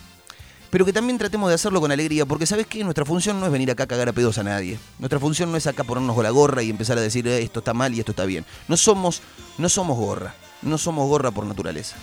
pero 0.71 0.85
que 0.85 0.93
también 0.93 1.17
tratemos 1.17 1.49
de 1.49 1.55
hacerlo 1.55 1.81
con 1.81 1.91
alegría, 1.91 2.27
porque 2.27 2.45
sabes 2.45 2.67
que 2.67 2.83
nuestra 2.83 3.03
función 3.03 3.39
no 3.39 3.47
es 3.47 3.51
venir 3.51 3.71
acá 3.71 3.85
a 3.85 3.87
cagar 3.87 4.07
a 4.09 4.13
pedos 4.13 4.37
a 4.37 4.43
nadie. 4.43 4.77
Nuestra 4.99 5.19
función 5.19 5.51
no 5.51 5.57
es 5.57 5.65
acá 5.65 5.83
ponernos 5.83 6.15
la 6.21 6.29
gorra 6.29 6.61
y 6.61 6.69
empezar 6.69 6.95
a 6.99 7.01
decir 7.01 7.27
eh, 7.27 7.41
esto 7.41 7.57
está 7.57 7.73
mal 7.73 7.91
y 7.95 7.99
esto 7.99 8.11
está 8.11 8.23
bien. 8.25 8.45
No 8.67 8.77
somos, 8.77 9.23
no 9.57 9.67
somos 9.67 9.97
gorra, 9.97 10.35
no 10.61 10.77
somos 10.77 11.07
gorra 11.09 11.31
por 11.31 11.47
naturaleza. 11.47 11.95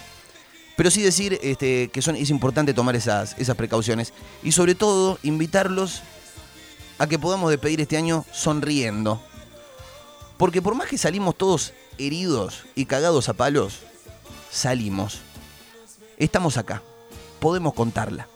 Pero 0.76 0.90
sí 0.90 1.02
decir 1.02 1.38
este, 1.42 1.88
que 1.88 2.00
es 2.00 2.30
importante 2.30 2.74
tomar 2.74 2.96
esas, 2.96 3.34
esas 3.38 3.56
precauciones 3.56 4.12
y 4.42 4.52
sobre 4.52 4.74
todo 4.74 5.18
invitarlos 5.22 6.02
a 6.98 7.06
que 7.06 7.18
podamos 7.18 7.50
despedir 7.50 7.80
este 7.80 7.96
año 7.96 8.24
sonriendo. 8.32 9.22
Porque 10.36 10.60
por 10.60 10.74
más 10.74 10.88
que 10.88 10.98
salimos 10.98 11.36
todos 11.36 11.72
heridos 11.98 12.64
y 12.74 12.84
cagados 12.84 13.28
a 13.28 13.34
palos, 13.34 13.80
salimos. 14.50 15.20
Estamos 16.18 16.58
acá. 16.58 16.82
Podemos 17.40 17.74
contarla 17.74 18.28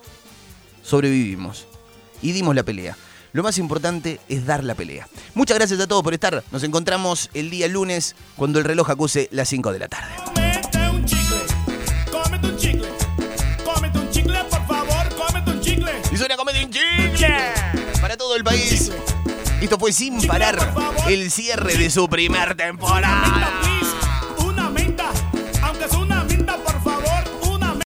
sobrevivimos 0.83 1.67
y 2.21 2.31
dimos 2.31 2.55
la 2.55 2.63
pelea. 2.63 2.97
Lo 3.33 3.43
más 3.43 3.57
importante 3.57 4.19
es 4.27 4.45
dar 4.45 4.63
la 4.63 4.75
pelea. 4.75 5.07
Muchas 5.35 5.57
gracias 5.57 5.79
a 5.79 5.87
todos 5.87 6.03
por 6.03 6.13
estar. 6.13 6.43
Nos 6.51 6.63
encontramos 6.63 7.29
el 7.33 7.49
día 7.49 7.67
lunes 7.67 8.15
cuando 8.35 8.59
el 8.59 8.65
reloj 8.65 8.89
acuse 8.89 9.29
las 9.31 9.47
5 9.47 9.71
de 9.71 9.79
la 9.79 9.87
tarde. 9.87 10.50
Esto 19.71 19.79
fue 19.79 19.93
sin 19.93 20.27
parar 20.27 20.57
el 21.07 21.31
cierre 21.31 21.77
de 21.77 21.89
su 21.89 22.09
primer 22.09 22.55
temporada. 22.55 23.60